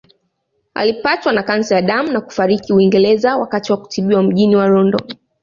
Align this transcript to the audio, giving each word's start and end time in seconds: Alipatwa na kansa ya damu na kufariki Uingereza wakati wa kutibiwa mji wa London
Alipatwa 0.73 1.33
na 1.33 1.43
kansa 1.43 1.75
ya 1.75 1.81
damu 1.81 2.11
na 2.11 2.21
kufariki 2.21 2.73
Uingereza 2.73 3.37
wakati 3.37 3.71
wa 3.71 3.77
kutibiwa 3.77 4.23
mji 4.23 4.55
wa 4.55 4.67
London 4.67 5.15